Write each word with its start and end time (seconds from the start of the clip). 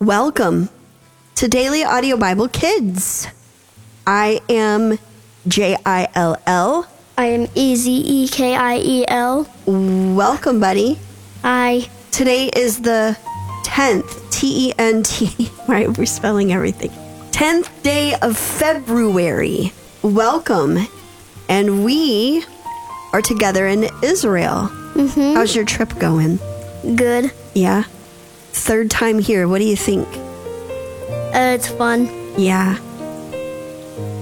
Welcome 0.00 0.68
to 1.34 1.48
Daily 1.48 1.82
Audio 1.82 2.16
Bible 2.16 2.48
Kids. 2.48 3.26
I 4.06 4.40
am 4.48 4.98
J 5.46 5.76
I 5.84 6.08
L 6.14 6.36
L. 6.46 6.86
I 7.16 7.26
am 7.26 7.48
E 7.54 7.74
Z 7.74 7.90
E 7.90 8.28
K 8.28 8.54
I 8.54 8.78
E 8.78 9.04
L. 9.08 9.48
Welcome, 9.66 10.60
buddy. 10.60 10.98
I 11.42 11.88
Today 12.12 12.48
is 12.54 12.80
the 12.82 13.16
10th, 13.64 14.30
T 14.30 14.68
E 14.68 14.74
N 14.78 15.02
T. 15.02 15.50
Right, 15.68 15.96
we're 15.98 16.06
spelling 16.06 16.52
everything. 16.52 16.90
10th 17.32 17.82
day 17.82 18.14
of 18.22 18.36
February. 18.38 19.72
Welcome. 20.02 20.78
And 21.48 21.84
we 21.84 22.44
are 23.12 23.20
together 23.22 23.66
in 23.66 23.88
Israel. 24.02 24.68
Mm-hmm. 24.94 25.34
How's 25.34 25.54
your 25.54 25.64
trip 25.64 25.98
going? 25.98 26.38
good. 26.96 27.32
Yeah. 27.54 27.84
Third 28.52 28.90
time 28.90 29.18
here. 29.18 29.48
What 29.48 29.58
do 29.58 29.64
you 29.64 29.76
think? 29.76 30.06
Uh, 31.34 31.54
it's 31.54 31.68
fun. 31.68 32.06
Yeah. 32.36 32.78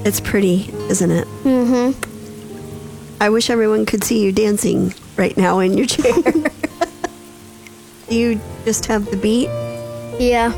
It's 0.05 0.21
pretty, 0.21 0.71
isn't 0.89 1.11
it? 1.11 1.27
Mm-hmm. 1.45 3.23
I 3.23 3.31
wish 3.31 3.51
everyone 3.51 3.87
could 3.87 4.05
see 4.05 4.23
you 4.23 4.31
dancing 4.33 4.95
right 5.17 5.37
now 5.37 5.59
in 5.61 5.77
your 5.77 5.87
chair. 5.87 6.13
do 8.09 8.15
you 8.15 8.41
just 8.65 8.87
have 8.87 9.11
the 9.11 9.17
beat? 9.17 9.49
Yeah. 10.21 10.53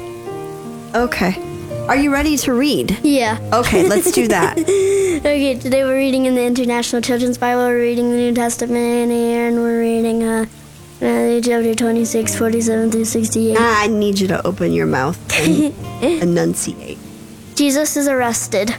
Okay. 0.95 1.45
Are 1.89 1.97
you 1.97 2.13
ready 2.13 2.37
to 2.39 2.53
read? 2.53 2.99
Yeah. 3.03 3.39
Okay, 3.53 3.89
let's 3.89 4.13
do 4.13 4.29
that. 4.29 4.59
Okay, 5.19 5.59
today 5.59 5.83
we're 5.83 5.97
reading 5.97 6.27
in 6.27 6.37
the 6.37 6.45
International 6.45 7.03
Children's 7.03 7.39
Bible. 7.39 7.63
We're 7.67 7.81
reading 7.81 8.11
the 8.13 8.17
New 8.17 8.35
Testament, 8.35 9.11
and 9.11 9.57
we're 9.57 9.81
reading 9.81 10.23
uh, 10.23 10.47
Matthew 11.01 11.41
chapter 11.43 11.75
26, 11.75 12.37
47 12.37 12.91
through 12.91 13.05
68. 13.05 13.57
I 13.59 13.87
need 13.87 14.19
you 14.19 14.27
to 14.29 14.45
open 14.47 14.73
your 14.73 14.87
mouth 14.87 15.17
and 15.39 15.73
enunciate. 16.23 16.99
Jesus 17.55 17.97
is 17.97 18.09
arrested. 18.09 18.71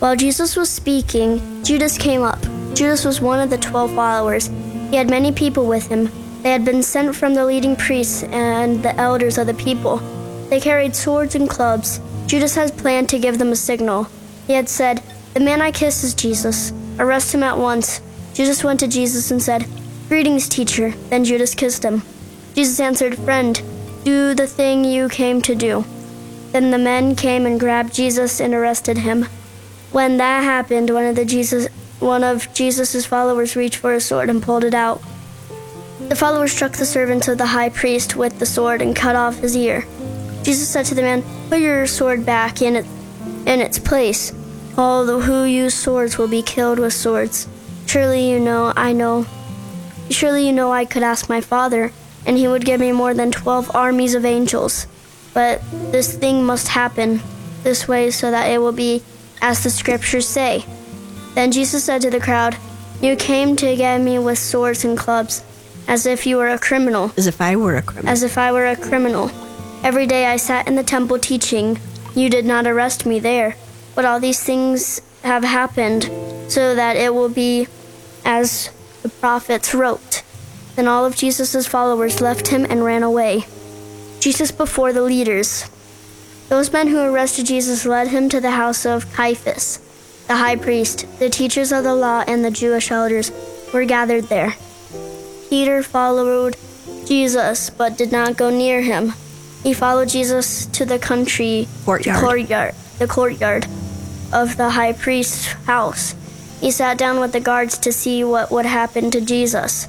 While 0.00 0.16
Jesus 0.16 0.56
was 0.56 0.68
speaking, 0.68 1.62
Judas 1.62 1.96
came 1.98 2.22
up. 2.22 2.40
Judas 2.74 3.04
was 3.04 3.20
one 3.20 3.40
of 3.40 3.48
the 3.50 3.58
twelve 3.58 3.94
followers. 3.94 4.48
He 4.90 4.96
had 4.96 5.08
many 5.08 5.30
people 5.32 5.66
with 5.66 5.86
him. 5.88 6.10
They 6.42 6.50
had 6.50 6.64
been 6.64 6.82
sent 6.82 7.14
from 7.14 7.34
the 7.34 7.44
leading 7.46 7.76
priests 7.76 8.24
and 8.24 8.82
the 8.82 8.94
elders 8.96 9.38
of 9.38 9.46
the 9.46 9.54
people. 9.54 9.98
They 10.50 10.60
carried 10.60 10.94
swords 10.94 11.34
and 11.34 11.48
clubs. 11.48 12.00
Judas 12.26 12.54
had 12.56 12.76
planned 12.76 13.08
to 13.10 13.18
give 13.18 13.38
them 13.38 13.52
a 13.52 13.56
signal. 13.56 14.08
He 14.46 14.52
had 14.52 14.68
said, 14.68 15.02
The 15.34 15.40
man 15.40 15.62
I 15.62 15.70
kiss 15.70 16.02
is 16.04 16.14
Jesus. 16.14 16.72
Arrest 16.98 17.32
him 17.34 17.42
at 17.42 17.56
once. 17.56 18.00
Judas 18.34 18.62
went 18.64 18.80
to 18.80 18.88
Jesus 18.88 19.30
and 19.30 19.42
said, 19.42 19.66
Greetings, 20.08 20.48
teacher. 20.48 20.90
Then 21.10 21.24
Judas 21.24 21.54
kissed 21.54 21.84
him. 21.84 22.02
Jesus 22.54 22.78
answered, 22.78 23.18
Friend, 23.18 23.60
do 24.04 24.34
the 24.34 24.46
thing 24.46 24.84
you 24.84 25.08
came 25.08 25.42
to 25.42 25.54
do. 25.54 25.84
Then 26.52 26.70
the 26.70 26.78
men 26.78 27.16
came 27.16 27.44
and 27.44 27.58
grabbed 27.58 27.92
Jesus 27.92 28.40
and 28.40 28.54
arrested 28.54 28.98
him. 28.98 29.26
When 29.90 30.16
that 30.18 30.44
happened, 30.44 30.90
one 30.90 31.06
of 31.06 31.16
the 31.16 31.24
Jesus 31.24 31.68
one 31.98 32.22
of 32.22 32.52
Jesus' 32.52 33.06
followers 33.06 33.56
reached 33.56 33.78
for 33.78 33.94
a 33.94 34.00
sword 34.00 34.30
and 34.30 34.42
pulled 34.42 34.64
it 34.64 34.74
out. 34.74 35.02
The 36.08 36.14
follower 36.14 36.46
struck 36.46 36.72
the 36.72 36.86
servant 36.86 37.26
of 37.26 37.38
the 37.38 37.46
high 37.46 37.70
priest 37.70 38.14
with 38.14 38.38
the 38.38 38.46
sword 38.46 38.82
and 38.82 38.94
cut 38.94 39.16
off 39.16 39.38
his 39.38 39.56
ear. 39.56 39.84
Jesus 40.42 40.68
said 40.68 40.84
to 40.86 40.94
the 40.94 41.02
man, 41.02 41.24
Put 41.48 41.60
your 41.60 41.86
sword 41.86 42.24
back 42.24 42.62
in, 42.62 42.76
it, 42.76 42.86
in 43.46 43.60
its 43.60 43.78
place. 43.78 44.32
All 44.78 45.04
the, 45.04 45.18
who 45.18 45.44
use 45.44 45.74
swords 45.74 46.16
will 46.16 46.28
be 46.28 46.42
killed 46.42 46.78
with 46.78 46.92
swords. 46.92 47.48
Surely 47.86 48.30
you 48.30 48.38
know, 48.38 48.72
I 48.76 48.92
know. 48.92 49.26
Surely 50.10 50.46
you 50.46 50.52
know 50.52 50.72
I 50.72 50.84
could 50.84 51.02
ask 51.02 51.28
my 51.28 51.40
father, 51.40 51.92
and 52.24 52.36
he 52.36 52.48
would 52.48 52.64
give 52.64 52.80
me 52.80 52.92
more 52.92 53.14
than 53.14 53.30
twelve 53.30 53.74
armies 53.74 54.14
of 54.14 54.24
angels. 54.24 54.86
But 55.34 55.60
this 55.92 56.16
thing 56.16 56.44
must 56.44 56.68
happen 56.68 57.20
this 57.62 57.86
way 57.86 58.10
so 58.10 58.30
that 58.30 58.46
it 58.50 58.58
will 58.58 58.72
be 58.72 59.02
as 59.42 59.62
the 59.62 59.70
scriptures 59.70 60.26
say. 60.26 60.64
Then 61.34 61.52
Jesus 61.52 61.84
said 61.84 62.00
to 62.02 62.10
the 62.10 62.20
crowd, 62.20 62.56
You 63.02 63.16
came 63.16 63.56
to 63.56 63.76
get 63.76 64.00
me 64.00 64.18
with 64.18 64.38
swords 64.38 64.84
and 64.84 64.96
clubs, 64.96 65.44
as 65.86 66.06
if 66.06 66.26
you 66.26 66.36
were 66.38 66.48
a 66.48 66.58
criminal 66.58 67.12
As 67.16 67.26
if 67.26 67.40
I 67.40 67.54
were 67.56 67.76
a 67.76 67.82
criminal. 67.82 68.10
as 68.10 68.22
if 68.22 68.38
I 68.38 68.50
were 68.52 68.66
a 68.66 68.76
criminal. 68.76 69.30
Every 69.84 70.06
day 70.06 70.26
I 70.26 70.36
sat 70.36 70.66
in 70.66 70.74
the 70.76 70.82
temple 70.82 71.18
teaching. 71.18 71.78
You 72.14 72.30
did 72.30 72.46
not 72.46 72.66
arrest 72.66 73.04
me 73.04 73.18
there. 73.20 73.56
But 73.94 74.04
all 74.04 74.18
these 74.18 74.42
things 74.42 75.00
have 75.22 75.44
happened 75.44 76.10
so 76.48 76.74
that 76.74 76.96
it 76.96 77.12
will 77.14 77.28
be 77.28 77.68
as 78.24 78.70
the 79.06 79.20
prophets 79.20 79.72
wrote. 79.72 80.24
Then 80.74 80.88
all 80.88 81.04
of 81.04 81.14
Jesus' 81.14 81.64
followers 81.64 82.20
left 82.20 82.48
him 82.48 82.66
and 82.68 82.84
ran 82.84 83.04
away. 83.04 83.44
Jesus 84.18 84.50
before 84.50 84.92
the 84.92 85.02
leaders. 85.02 85.70
Those 86.48 86.72
men 86.72 86.88
who 86.88 86.98
arrested 86.98 87.46
Jesus 87.46 87.86
led 87.86 88.08
him 88.08 88.28
to 88.28 88.40
the 88.40 88.50
house 88.50 88.84
of 88.84 89.12
Caiaphas, 89.12 89.78
the 90.26 90.38
high 90.38 90.56
priest. 90.56 91.06
The 91.20 91.30
teachers 91.30 91.70
of 91.70 91.84
the 91.84 91.94
law 91.94 92.24
and 92.26 92.44
the 92.44 92.50
Jewish 92.50 92.90
elders 92.90 93.30
were 93.72 93.84
gathered 93.84 94.24
there. 94.24 94.56
Peter 95.50 95.84
followed 95.84 96.56
Jesus 97.06 97.70
but 97.70 97.96
did 97.96 98.10
not 98.10 98.36
go 98.36 98.50
near 98.50 98.82
him. 98.82 99.12
He 99.62 99.72
followed 99.72 100.08
Jesus 100.08 100.66
to 100.66 100.84
the 100.84 100.98
country 100.98 101.68
Courtyard. 101.84 102.20
courtyard, 102.20 102.74
the 102.98 103.06
courtyard 103.06 103.66
of 104.32 104.56
the 104.56 104.70
high 104.70 104.94
priest's 104.94 105.46
house. 105.70 106.16
He 106.60 106.70
sat 106.70 106.98
down 106.98 107.20
with 107.20 107.32
the 107.32 107.40
guards 107.40 107.78
to 107.78 107.92
see 107.92 108.24
what 108.24 108.50
would 108.50 108.66
happen 108.66 109.10
to 109.10 109.20
Jesus. 109.20 109.88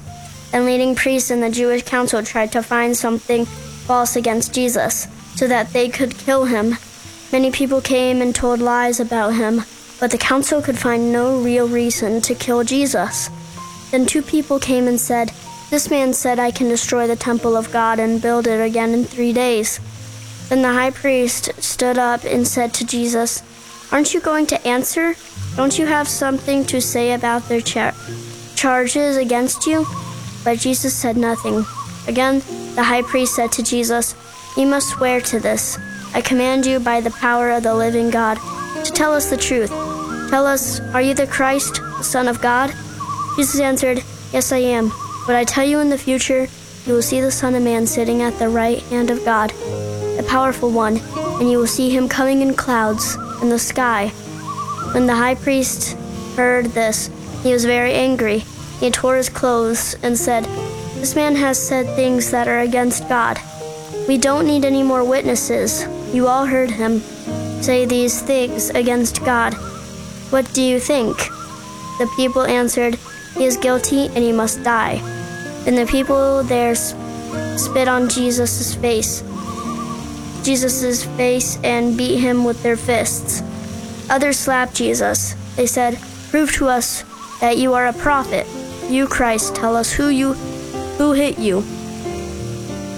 And 0.52 0.64
leading 0.64 0.94
priests 0.94 1.30
and 1.30 1.42
the 1.42 1.50
Jewish 1.50 1.82
council 1.82 2.22
tried 2.22 2.52
to 2.52 2.62
find 2.62 2.96
something 2.96 3.44
false 3.44 4.16
against 4.16 4.54
Jesus 4.54 5.06
so 5.34 5.46
that 5.46 5.72
they 5.72 5.88
could 5.88 6.18
kill 6.18 6.44
him. 6.44 6.76
Many 7.32 7.50
people 7.50 7.80
came 7.80 8.22
and 8.22 8.34
told 8.34 8.60
lies 8.60 9.00
about 9.00 9.34
him, 9.34 9.62
but 10.00 10.10
the 10.10 10.18
council 10.18 10.62
could 10.62 10.78
find 10.78 11.12
no 11.12 11.40
real 11.40 11.68
reason 11.68 12.20
to 12.22 12.34
kill 12.34 12.64
Jesus. 12.64 13.28
Then 13.90 14.06
two 14.06 14.22
people 14.22 14.58
came 14.58 14.86
and 14.86 15.00
said, 15.00 15.32
This 15.70 15.90
man 15.90 16.12
said 16.12 16.38
I 16.38 16.50
can 16.50 16.68
destroy 16.68 17.06
the 17.06 17.16
temple 17.16 17.56
of 17.56 17.72
God 17.72 17.98
and 17.98 18.22
build 18.22 18.46
it 18.46 18.60
again 18.60 18.92
in 18.92 19.04
three 19.04 19.32
days. 19.32 19.80
Then 20.48 20.62
the 20.62 20.72
high 20.72 20.90
priest 20.90 21.50
stood 21.62 21.98
up 21.98 22.24
and 22.24 22.46
said 22.46 22.72
to 22.74 22.86
Jesus, 22.86 23.42
Aren't 23.90 24.12
you 24.12 24.20
going 24.20 24.46
to 24.46 24.66
answer? 24.66 25.14
Don't 25.56 25.78
you 25.78 25.86
have 25.86 26.06
something 26.06 26.64
to 26.66 26.80
say 26.80 27.14
about 27.14 27.48
their 27.48 27.62
char- 27.62 27.94
charges 28.54 29.16
against 29.16 29.66
you? 29.66 29.86
But 30.44 30.58
Jesus 30.58 30.94
said 30.94 31.16
nothing. 31.16 31.64
Again, 32.06 32.42
the 32.74 32.82
high 32.82 33.02
priest 33.02 33.34
said 33.34 33.50
to 33.52 33.62
Jesus, 33.62 34.14
You 34.58 34.66
must 34.66 34.90
swear 34.90 35.20
to 35.22 35.40
this. 35.40 35.78
I 36.14 36.20
command 36.20 36.66
you 36.66 36.80
by 36.80 37.00
the 37.00 37.10
power 37.12 37.50
of 37.50 37.62
the 37.62 37.74
living 37.74 38.10
God 38.10 38.38
to 38.84 38.92
tell 38.92 39.14
us 39.14 39.30
the 39.30 39.36
truth. 39.36 39.70
Tell 40.28 40.46
us, 40.46 40.80
are 40.92 41.02
you 41.02 41.14
the 41.14 41.26
Christ, 41.26 41.76
the 41.76 42.04
Son 42.04 42.28
of 42.28 42.42
God? 42.42 42.74
Jesus 43.36 43.58
answered, 43.58 44.04
Yes, 44.32 44.52
I 44.52 44.58
am. 44.58 44.92
But 45.26 45.36
I 45.36 45.44
tell 45.44 45.64
you 45.64 45.78
in 45.78 45.88
the 45.88 45.98
future, 45.98 46.46
you 46.86 46.92
will 46.92 47.02
see 47.02 47.22
the 47.22 47.30
Son 47.30 47.54
of 47.54 47.62
Man 47.62 47.86
sitting 47.86 48.20
at 48.20 48.38
the 48.38 48.48
right 48.50 48.82
hand 48.84 49.10
of 49.10 49.24
God, 49.24 49.50
the 49.50 50.26
powerful 50.28 50.70
one, 50.70 50.98
and 51.40 51.50
you 51.50 51.58
will 51.58 51.66
see 51.66 51.88
him 51.88 52.08
coming 52.08 52.42
in 52.42 52.54
clouds 52.54 53.16
in 53.42 53.48
the 53.48 53.58
sky. 53.58 54.08
When 54.92 55.06
the 55.06 55.16
high 55.16 55.34
priest 55.34 55.96
heard 56.36 56.66
this, 56.66 57.10
he 57.42 57.52
was 57.52 57.64
very 57.64 57.92
angry. 57.92 58.44
He 58.80 58.90
tore 58.90 59.16
his 59.16 59.28
clothes 59.28 59.96
and 60.02 60.16
said, 60.16 60.44
This 61.00 61.14
man 61.14 61.36
has 61.36 61.58
said 61.58 61.86
things 61.94 62.30
that 62.30 62.48
are 62.48 62.60
against 62.60 63.08
God. 63.08 63.38
We 64.08 64.18
don't 64.18 64.46
need 64.46 64.64
any 64.64 64.82
more 64.82 65.04
witnesses. 65.04 65.86
You 66.14 66.26
all 66.26 66.46
heard 66.46 66.70
him 66.70 67.00
say 67.60 67.84
these 67.84 68.22
things 68.22 68.70
against 68.70 69.24
God. 69.24 69.54
What 70.30 70.52
do 70.54 70.62
you 70.62 70.80
think? 70.80 71.16
The 71.98 72.10
people 72.16 72.42
answered, 72.42 72.98
He 73.36 73.44
is 73.44 73.56
guilty 73.56 74.06
and 74.06 74.18
he 74.18 74.32
must 74.32 74.62
die. 74.62 75.00
And 75.66 75.76
the 75.76 75.86
people 75.86 76.42
there 76.44 76.74
spit 76.74 77.88
on 77.88 78.08
Jesus' 78.08 78.74
face, 78.74 79.22
Jesus' 80.44 81.04
face, 81.16 81.58
and 81.62 81.96
beat 81.96 82.18
him 82.18 82.44
with 82.44 82.62
their 82.62 82.76
fists. 82.76 83.42
Others 84.10 84.38
slapped 84.38 84.74
Jesus. 84.74 85.34
They 85.56 85.66
said, 85.66 85.98
Prove 86.30 86.52
to 86.52 86.68
us 86.68 87.02
that 87.40 87.58
you 87.58 87.74
are 87.74 87.86
a 87.86 87.92
prophet. 87.92 88.46
You, 88.90 89.06
Christ, 89.06 89.54
tell 89.54 89.76
us 89.76 89.92
who 89.92 90.08
you 90.08 90.32
who 90.98 91.12
hit 91.12 91.38
you. 91.38 91.62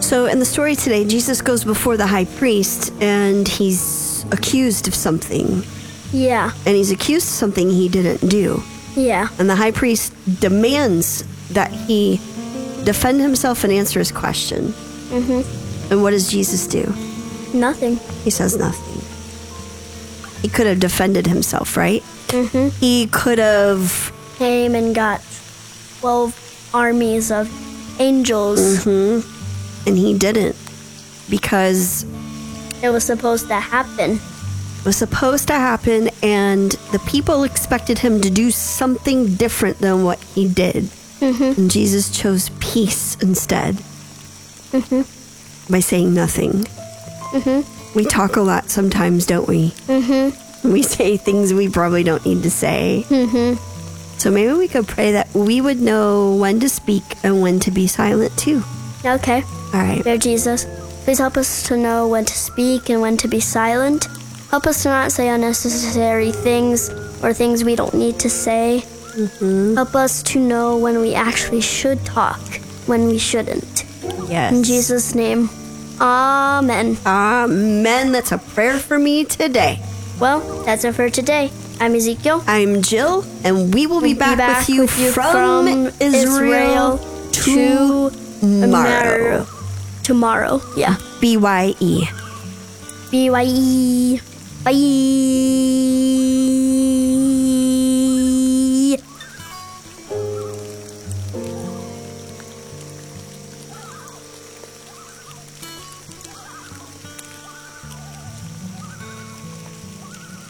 So, 0.01 0.27
in 0.27 0.39
the 0.39 0.45
story 0.45 0.75
today, 0.75 1.05
Jesus 1.05 1.41
goes 1.43 1.65
before 1.65 1.97
the 1.97 2.07
high 2.07 2.25
priest 2.25 2.93
and 3.01 3.47
he's 3.47 4.25
accused 4.33 4.89
of 4.89 4.95
something. 4.95 5.63
Yeah, 6.13 6.51
And 6.67 6.75
he's 6.75 6.91
accused 6.91 7.27
of 7.29 7.35
something 7.35 7.71
he 7.71 7.89
didn't 7.89 8.29
do. 8.29 8.63
yeah. 8.97 9.29
And 9.39 9.49
the 9.49 9.55
high 9.55 9.71
priest 9.71 10.13
demands 10.41 11.23
that 11.51 11.71
he 11.71 12.17
defend 12.85 13.21
himself 13.21 13.63
and 13.63 13.73
answer 13.73 14.01
his 14.01 14.11
question. 14.11 14.69
Mm-hmm. 15.13 15.93
And 15.93 16.03
what 16.03 16.11
does 16.11 16.29
Jesus 16.31 16.67
do? 16.67 16.93
Nothing. 17.55 17.97
He 18.25 18.31
says 18.31 18.57
nothing. 18.57 19.01
He 20.43 20.49
could 20.49 20.67
have 20.67 20.81
defended 20.81 21.27
himself, 21.27 21.77
right? 21.77 22.03
Mm-hmm. 22.29 22.69
He 22.81 23.07
could 23.09 23.39
have. 23.39 24.13
Came 24.37 24.75
and 24.75 24.95
got 24.95 25.21
twelve 26.01 26.35
armies 26.73 27.31
of 27.31 27.49
angels. 28.01 28.85
hmm 28.85 29.21
And 29.87 29.99
he 29.99 30.17
didn't. 30.17 30.57
Because 31.29 32.05
it 32.83 32.89
was 32.91 33.05
supposed 33.05 33.49
to 33.49 33.55
happen. 33.55 34.13
It 34.79 34.85
was 34.87 34.97
supposed 34.97 35.47
to 35.49 35.55
happen, 35.55 36.09
and 36.23 36.73
the 36.93 36.99
people 37.01 37.45
expected 37.45 37.99
him 37.99 38.21
to 38.23 38.31
do 38.31 38.51
something 38.51 39.35
different 39.35 39.79
than 39.79 40.05
what 40.05 40.19
he 40.35 40.49
did. 40.49 40.89
And 41.21 41.71
Jesus 41.71 42.09
chose 42.11 42.49
peace 42.61 43.15
instead 43.21 43.77
by 45.69 45.81
saying 45.81 46.15
nothing. 46.15 46.67
We 47.95 48.05
talk 48.05 48.37
a 48.37 48.41
lot 48.41 48.71
sometimes, 48.71 49.27
don't 49.27 49.49
we? 49.49 49.71
Mm-hmm. 49.87 50.73
We 50.73 50.83
say 50.83 51.17
things 51.17 51.53
we 51.55 51.69
probably 51.69 52.03
don't 52.03 52.25
need 52.25 52.43
to 52.43 52.51
say. 52.51 53.05
Mm-hmm. 53.09 54.19
So 54.19 54.31
maybe 54.31 54.53
we 54.53 54.69
could 54.69 54.87
pray 54.87 55.13
that 55.13 55.33
we 55.35 55.61
would 55.61 55.81
know 55.81 56.37
when 56.37 56.61
to 56.61 56.69
speak 56.69 57.03
and 57.23 57.41
when 57.41 57.59
to 57.61 57.71
be 57.71 57.87
silent 57.87 58.37
too. 58.37 58.63
Okay. 59.05 59.43
All 59.73 59.81
right. 59.81 60.05
Dear 60.05 60.19
Jesus, 60.19 60.67
please 61.05 61.19
help 61.19 61.37
us 61.37 61.67
to 61.69 61.77
know 61.77 62.07
when 62.07 62.27
to 62.27 62.35
speak 62.35 62.91
and 62.91 63.01
when 63.01 63.17
to 63.17 63.29
be 63.29 63.41
silent. 63.41 64.09
Help 64.51 64.67
us 64.67 64.83
to 64.83 64.91
not 64.91 65.13
say 65.13 65.29
unnecessary 65.29 66.33
things 66.33 66.91
or 67.23 67.33
things 67.33 67.65
we 67.65 67.77
don't 67.77 67.95
need 67.95 68.19
to 68.21 68.29
say. 68.29 68.85
Help 69.75 69.95
us 69.95 70.23
to 70.25 70.39
know 70.39 70.77
when 70.77 71.01
we 71.01 71.15
actually 71.15 71.61
should 71.61 72.05
talk, 72.05 72.41
when 72.87 73.07
we 73.07 73.17
shouldn't. 73.17 73.85
Yes. 74.29 74.53
In 74.53 74.63
Jesus' 74.63 75.15
name, 75.15 75.49
Amen. 76.01 76.97
Amen. 77.05 78.13
That's 78.13 78.33
a 78.33 78.39
prayer 78.39 78.79
for 78.79 78.99
me 78.99 79.25
today. 79.25 79.81
Well, 80.19 80.41
that's 80.65 80.85
it 80.85 80.95
for 80.95 81.11
today. 81.11 81.51
I'm 81.79 81.95
Ezekiel. 81.95 82.43
I'm 82.47 82.83
Jill, 82.83 83.25
and 83.45 83.73
we 83.73 83.87
will 83.87 84.01
be, 84.01 84.13
Be 84.13 84.19
back, 84.19 84.69
with, 84.69 84.99
you 84.99 85.13
from, 85.13 85.67
Israel, 86.01 86.99
to 87.33 88.11
tomorrow. 88.41 89.47
Tomorrow, 90.03 90.61
yeah. 90.77 90.97
B 91.21 91.37
Y 91.37 91.75
E. 91.81 92.09
B 93.11 93.31
Y 93.31 93.45
E. 93.47 94.21
Bye. 94.63 95.60